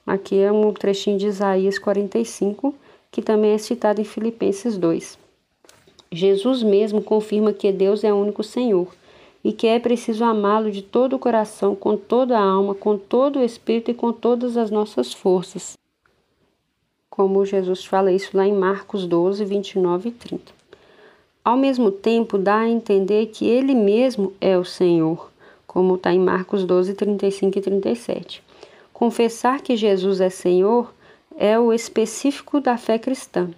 Aqui 0.07 0.39
é 0.39 0.53
um 0.53 0.71
trechinho 0.71 1.17
de 1.17 1.29
Isaías 1.29 1.79
45, 1.79 2.75
que 3.11 3.23
também 3.23 3.53
é 3.53 3.57
citado 3.59 4.03
em 4.03 4.05
Filipenses 4.05 4.77
2. 4.77 5.19
Jesus 6.13 6.63
mesmo 6.63 7.01
confirma 7.01 7.55
que 7.55 7.73
Deus 7.73 8.05
é 8.05 8.13
o 8.13 8.17
único 8.17 8.43
Senhor 8.43 8.87
e 9.45 9.53
que 9.53 9.67
é 9.67 9.79
preciso 9.79 10.25
amá-lo 10.25 10.71
de 10.71 10.83
todo 10.83 11.15
o 11.15 11.19
coração, 11.19 11.77
com 11.77 11.97
toda 11.97 12.37
a 12.39 12.43
alma, 12.43 12.75
com 12.75 12.97
todo 12.97 13.39
o 13.39 13.45
espírito 13.45 13.91
e 13.91 13.95
com 13.95 14.13
todas 14.13 14.57
as 14.57 14.71
nossas 14.71 15.13
forças. 15.13 15.77
Como 17.11 17.45
Jesus 17.45 17.85
fala 17.85 18.11
isso 18.11 18.37
lá 18.37 18.47
em 18.47 18.55
Marcos 18.55 19.07
12, 19.07 19.45
29 19.45 20.09
e 20.09 20.13
30 20.13 20.65
ao 21.45 21.59
mesmo 21.59 21.91
tempo 21.91 22.39
dá 22.39 22.61
a 22.61 22.69
entender 22.69 23.27
que 23.27 23.47
ele 23.47 23.75
mesmo 23.75 24.33
é 24.41 24.57
o 24.57 24.65
Senhor, 24.65 25.31
como 25.67 25.97
está 25.97 26.13
em 26.13 26.19
Marcos 26.19 26.65
12, 26.65 26.95
35 26.95 27.59
e 27.59 27.61
37. 27.61 28.43
Confessar 28.93 29.61
que 29.61 29.77
Jesus 29.77 30.21
é 30.21 30.31
Senhor 30.31 30.95
é 31.37 31.59
o 31.59 31.73
específico 31.73 32.61
da 32.61 32.79
fé 32.79 32.99
cristã. 32.99 33.51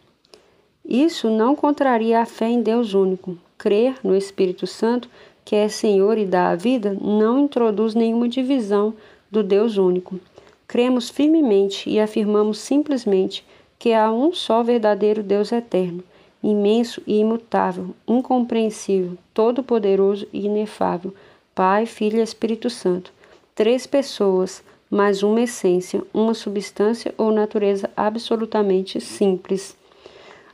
Isso 0.85 1.31
não 1.31 1.55
contraria 1.55 2.21
a 2.21 2.27
fé 2.27 2.49
em 2.49 2.61
Deus 2.61 2.93
único. 2.93 3.39
Crer 3.57 3.97
no 4.03 4.17
Espírito 4.17 4.67
Santo, 4.67 5.09
que 5.47 5.57
é 5.57 5.67
Senhor 5.67 6.19
e 6.19 6.27
dá 6.27 6.51
a 6.51 6.57
vida, 6.57 6.95
não 7.01 7.39
introduz 7.39 7.95
nenhuma 7.95 8.29
divisão 8.29 8.93
do 9.31 9.43
Deus 9.43 9.79
único. 9.79 10.21
Cremos 10.69 11.09
firmemente 11.09 11.89
e 11.89 11.99
afirmamos 11.99 12.59
simplesmente 12.59 13.43
que 13.79 13.95
há 13.95 14.13
um 14.13 14.35
só 14.35 14.63
verdadeiro 14.63 15.23
Deus 15.23 15.53
eterno 15.53 16.05
imenso 16.43 17.03
e 17.07 17.19
imutável, 17.19 17.95
incompreensível, 18.07 19.17
todo-poderoso 19.35 20.29
e 20.33 20.47
inefável, 20.47 21.13
Pai, 21.55 21.87
Filho 21.87 22.19
e 22.19 22.23
Espírito 22.23 22.71
Santo. 22.71 23.13
Três 23.55 23.87
pessoas, 23.87 24.63
mas 24.89 25.23
uma 25.23 25.41
essência, 25.41 26.03
uma 26.13 26.35
substância 26.35 27.13
ou 27.19 27.33
natureza 27.33 27.91
absolutamente 27.97 29.01
simples. 29.01 29.77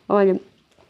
Olha, 0.08 0.40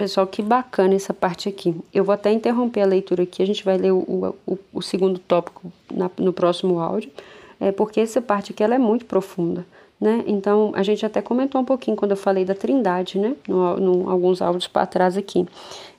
pessoal, 0.02 0.26
que 0.26 0.42
bacana 0.42 0.96
essa 0.96 1.14
parte 1.14 1.48
aqui. 1.48 1.76
Eu 1.94 2.02
vou 2.02 2.12
até 2.12 2.32
interromper 2.32 2.80
a 2.80 2.86
leitura 2.86 3.22
aqui, 3.22 3.40
a 3.40 3.46
gente 3.46 3.64
vai 3.64 3.78
ler 3.78 3.92
o, 3.92 4.34
o, 4.44 4.58
o 4.72 4.82
segundo 4.82 5.16
tópico 5.20 5.72
na, 5.88 6.10
no 6.18 6.32
próximo 6.32 6.80
áudio. 6.80 7.08
é, 7.60 7.70
porque 7.70 8.00
essa 8.00 8.20
parte 8.20 8.50
aqui 8.50 8.64
ela 8.64 8.74
é 8.74 8.78
muito 8.78 9.04
profunda. 9.04 9.64
Né? 10.00 10.24
Então, 10.26 10.72
a 10.74 10.82
gente 10.82 11.06
até 11.06 11.22
comentou 11.22 11.60
um 11.60 11.64
pouquinho 11.64 11.96
quando 11.96 12.10
eu 12.10 12.16
falei 12.16 12.44
da 12.44 12.56
trindade, 12.56 13.16
né? 13.16 13.36
No, 13.46 14.10
alguns 14.10 14.42
áudios 14.42 14.66
para 14.66 14.84
trás 14.84 15.16
aqui. 15.16 15.46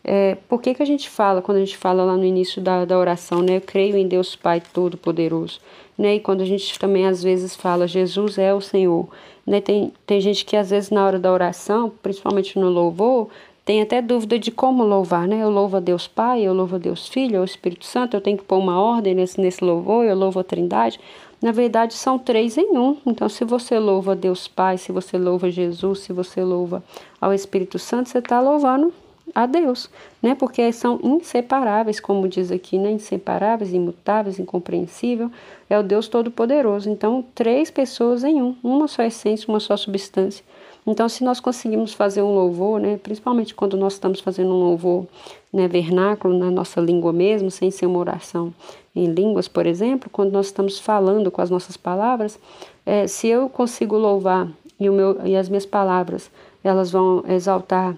É, 0.03 0.35
por 0.49 0.61
que, 0.61 0.73
que 0.73 0.83
a 0.83 0.85
gente 0.85 1.09
fala, 1.09 1.41
quando 1.41 1.55
a 1.55 1.61
gente 1.61 1.77
fala 1.77 2.03
lá 2.03 2.17
no 2.17 2.25
início 2.25 2.61
da, 2.61 2.83
da 2.83 2.99
oração, 2.99 3.41
né? 3.41 3.55
Eu 3.55 3.61
creio 3.61 3.95
em 3.95 4.05
Deus 4.05 4.35
Pai 4.35 4.61
Todo-Poderoso, 4.73 5.61
né? 5.97 6.15
E 6.15 6.19
quando 6.19 6.41
a 6.41 6.45
gente 6.45 6.77
também 6.77 7.07
às 7.07 7.23
vezes 7.23 7.55
fala, 7.55 7.87
Jesus 7.87 8.37
é 8.37 8.53
o 8.53 8.59
Senhor, 8.59 9.07
né? 9.47 9.61
Tem, 9.61 9.93
tem 10.05 10.19
gente 10.19 10.43
que 10.43 10.57
às 10.57 10.71
vezes 10.71 10.89
na 10.89 11.05
hora 11.05 11.17
da 11.17 11.31
oração, 11.31 11.89
principalmente 12.01 12.59
no 12.59 12.67
louvor, 12.67 13.29
tem 13.65 13.81
até 13.81 14.01
dúvida 14.01 14.37
de 14.37 14.51
como 14.51 14.83
louvar, 14.83 15.27
né? 15.27 15.41
Eu 15.41 15.49
louvo 15.49 15.77
a 15.77 15.79
Deus 15.79 16.07
Pai, 16.07 16.41
eu 16.41 16.53
louvo 16.53 16.75
a 16.75 16.79
Deus 16.79 17.07
Filho, 17.07 17.41
o 17.41 17.45
Espírito 17.45 17.85
Santo, 17.85 18.15
eu 18.15 18.21
tenho 18.21 18.37
que 18.37 18.43
pôr 18.43 18.57
uma 18.57 18.81
ordem 18.81 19.15
nesse, 19.15 19.39
nesse 19.39 19.63
louvor, 19.63 20.03
eu 20.05 20.15
louvo 20.15 20.39
a 20.39 20.43
Trindade. 20.43 20.99
Na 21.41 21.51
verdade, 21.51 21.93
são 21.93 22.17
três 22.17 22.57
em 22.57 22.77
um. 22.77 22.97
Então, 23.05 23.27
se 23.27 23.43
você 23.43 23.77
louva 23.79 24.13
a 24.13 24.15
Deus 24.15 24.47
Pai, 24.47 24.77
se 24.77 24.91
você 24.91 25.17
louva 25.17 25.49
Jesus, 25.49 25.99
se 25.99 26.13
você 26.13 26.41
louva 26.41 26.83
ao 27.19 27.33
Espírito 27.33 27.77
Santo, 27.79 28.09
você 28.09 28.19
está 28.19 28.39
louvando 28.39 28.93
a 29.33 29.45
Deus, 29.45 29.89
né? 30.21 30.35
Porque 30.35 30.71
são 30.71 30.99
inseparáveis, 31.01 31.99
como 31.99 32.27
diz 32.27 32.51
aqui, 32.51 32.77
né? 32.77 32.91
Inseparáveis, 32.91 33.73
imutáveis, 33.73 34.39
incompreensível. 34.39 35.31
É 35.69 35.79
o 35.79 35.83
Deus 35.83 36.07
Todo-Poderoso. 36.07 36.89
Então, 36.89 37.23
três 37.33 37.71
pessoas 37.71 38.23
em 38.23 38.41
um, 38.41 38.55
uma 38.63 38.87
só 38.87 39.03
essência, 39.03 39.49
uma 39.49 39.59
só 39.59 39.75
substância. 39.77 40.43
Então, 40.85 41.07
se 41.07 41.23
nós 41.23 41.39
conseguimos 41.39 41.93
fazer 41.93 42.21
um 42.21 42.33
louvor, 42.33 42.79
né, 42.79 42.97
principalmente 42.97 43.55
quando 43.55 43.77
nós 43.77 43.93
estamos 43.93 44.19
fazendo 44.19 44.49
um 44.49 44.59
louvor 44.59 45.05
né, 45.51 45.67
vernáculo, 45.67 46.37
na 46.37 46.51
nossa 46.51 46.81
língua 46.81 47.13
mesmo, 47.13 47.49
sem 47.49 47.71
ser 47.71 47.85
uma 47.85 47.99
oração 47.99 48.53
em 48.95 49.05
línguas, 49.05 49.47
por 49.47 49.65
exemplo, 49.65 50.09
quando 50.09 50.31
nós 50.31 50.47
estamos 50.47 50.77
falando 50.79 51.31
com 51.31 51.41
as 51.41 51.49
nossas 51.49 51.77
palavras, 51.77 52.37
é, 52.85 53.07
se 53.07 53.27
eu 53.27 53.47
consigo 53.47 53.97
louvar 53.97 54.49
e, 54.79 54.89
o 54.89 54.93
meu, 54.93 55.25
e 55.25 55.35
as 55.35 55.47
minhas 55.47 55.65
palavras 55.65 56.29
elas 56.63 56.91
vão 56.91 57.23
exaltar 57.27 57.97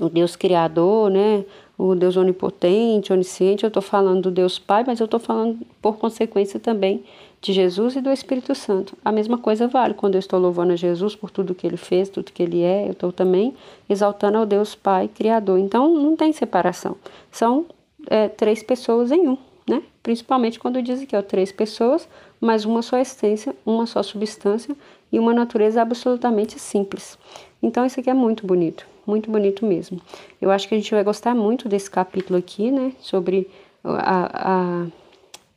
o 0.00 0.08
Deus 0.08 0.36
Criador, 0.36 1.10
né, 1.10 1.44
o 1.76 1.94
Deus 1.94 2.16
onipotente, 2.16 3.12
onisciente, 3.12 3.64
eu 3.64 3.68
estou 3.68 3.82
falando 3.82 4.22
do 4.22 4.30
Deus 4.30 4.58
Pai, 4.58 4.84
mas 4.86 5.00
eu 5.00 5.04
estou 5.04 5.20
falando 5.20 5.58
por 5.82 5.96
consequência 5.96 6.60
também 6.60 7.04
de 7.44 7.52
Jesus 7.52 7.94
e 7.94 8.00
do 8.00 8.10
Espírito 8.10 8.54
Santo. 8.54 8.96
A 9.04 9.12
mesma 9.12 9.36
coisa 9.36 9.68
vale 9.68 9.92
quando 9.92 10.14
eu 10.14 10.18
estou 10.18 10.40
louvando 10.40 10.72
a 10.72 10.76
Jesus 10.76 11.14
por 11.14 11.30
tudo 11.30 11.54
que 11.54 11.66
ele 11.66 11.76
fez, 11.76 12.08
tudo 12.08 12.32
que 12.32 12.42
ele 12.42 12.62
é, 12.62 12.86
eu 12.86 12.92
estou 12.92 13.12
também 13.12 13.54
exaltando 13.86 14.38
ao 14.38 14.46
Deus 14.46 14.74
Pai 14.74 15.08
Criador. 15.08 15.58
Então 15.58 15.92
não 15.92 16.16
tem 16.16 16.32
separação. 16.32 16.96
São 17.30 17.66
é, 18.08 18.28
três 18.28 18.62
pessoas 18.62 19.12
em 19.12 19.28
um, 19.28 19.36
né? 19.68 19.82
Principalmente 20.02 20.58
quando 20.58 20.80
diz 20.80 21.04
que 21.04 21.14
é 21.14 21.20
três 21.20 21.52
pessoas, 21.52 22.08
mas 22.40 22.64
uma 22.64 22.80
só 22.80 22.96
essência, 22.96 23.54
uma 23.66 23.84
só 23.84 24.02
substância 24.02 24.74
e 25.12 25.18
uma 25.18 25.34
natureza 25.34 25.82
absolutamente 25.82 26.58
simples. 26.58 27.18
Então 27.62 27.84
isso 27.84 28.00
aqui 28.00 28.08
é 28.08 28.14
muito 28.14 28.46
bonito, 28.46 28.86
muito 29.06 29.30
bonito 29.30 29.66
mesmo. 29.66 30.00
Eu 30.40 30.50
acho 30.50 30.66
que 30.66 30.74
a 30.74 30.78
gente 30.78 30.94
vai 30.94 31.04
gostar 31.04 31.34
muito 31.34 31.68
desse 31.68 31.90
capítulo 31.90 32.38
aqui, 32.38 32.70
né? 32.70 32.92
Sobre 33.00 33.50
a, 33.84 34.30
a 34.32 34.86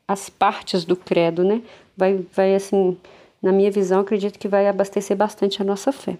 as 0.08 0.30
partes 0.30 0.86
do 0.86 0.96
credo, 0.96 1.44
né? 1.44 1.62
Vai, 1.96 2.26
vai 2.34 2.56
assim, 2.56 2.98
na 3.42 3.52
minha 3.52 3.70
visão, 3.70 4.02
acredito 4.02 4.40
que 4.40 4.48
vai 4.48 4.68
abastecer 4.68 5.18
bastante 5.18 5.62
a 5.62 5.66
nossa 5.66 5.92
fé. 5.92 6.18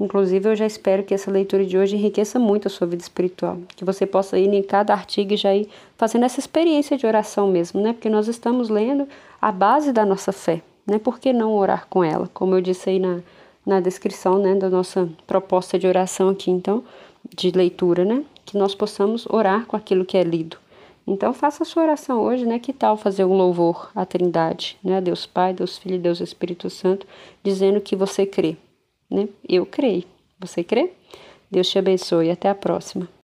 Inclusive, 0.00 0.48
eu 0.48 0.56
já 0.56 0.64
espero 0.64 1.02
que 1.04 1.12
essa 1.12 1.30
leitura 1.30 1.64
de 1.64 1.76
hoje 1.76 1.94
enriqueça 1.94 2.38
muito 2.38 2.66
a 2.66 2.70
sua 2.70 2.86
vida 2.86 3.02
espiritual, 3.02 3.58
que 3.76 3.84
você 3.84 4.06
possa 4.06 4.38
ir 4.38 4.52
em 4.52 4.62
cada 4.62 4.94
artigo 4.94 5.34
e 5.34 5.36
já 5.36 5.54
ir 5.54 5.68
fazendo 5.98 6.24
essa 6.24 6.40
experiência 6.40 6.96
de 6.96 7.06
oração 7.06 7.48
mesmo, 7.48 7.82
né? 7.82 7.92
Porque 7.92 8.08
nós 8.08 8.26
estamos 8.26 8.70
lendo 8.70 9.06
a 9.40 9.52
base 9.52 9.92
da 9.92 10.06
nossa 10.06 10.32
fé, 10.32 10.62
né? 10.86 10.98
Por 10.98 11.18
que 11.18 11.34
não 11.34 11.54
orar 11.54 11.86
com 11.88 12.02
ela? 12.02 12.30
Como 12.32 12.54
eu 12.54 12.62
disse 12.62 12.88
aí 12.88 12.98
na, 12.98 13.20
na 13.64 13.78
descrição, 13.78 14.38
né, 14.38 14.54
da 14.54 14.70
nossa 14.70 15.06
proposta 15.26 15.78
de 15.78 15.86
oração 15.86 16.30
aqui, 16.30 16.50
então, 16.50 16.82
de 17.36 17.50
leitura, 17.50 18.02
né? 18.02 18.24
Que 18.46 18.56
nós 18.56 18.74
possamos 18.74 19.26
orar 19.28 19.66
com 19.66 19.76
aquilo 19.76 20.06
que 20.06 20.16
é 20.16 20.22
lido. 20.22 20.56
Então 21.06 21.32
faça 21.32 21.62
a 21.62 21.66
sua 21.66 21.82
oração 21.82 22.20
hoje, 22.20 22.46
né? 22.46 22.58
Que 22.58 22.72
tal 22.72 22.96
fazer 22.96 23.24
um 23.24 23.36
louvor 23.36 23.90
à 23.94 24.06
Trindade, 24.06 24.78
né? 24.82 25.00
Deus 25.00 25.26
Pai, 25.26 25.52
Deus 25.52 25.76
Filho 25.76 25.98
Deus 25.98 26.20
Espírito 26.20 26.70
Santo, 26.70 27.06
dizendo 27.42 27.80
que 27.80 27.96
você 27.96 28.24
crê, 28.24 28.56
né? 29.10 29.28
Eu 29.48 29.66
creio. 29.66 30.04
Você 30.38 30.62
crê? 30.62 30.92
Deus 31.50 31.68
te 31.68 31.78
abençoe. 31.78 32.30
Até 32.30 32.48
a 32.48 32.54
próxima. 32.54 33.08